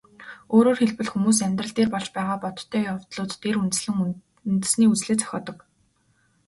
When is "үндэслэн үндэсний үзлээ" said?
3.63-5.17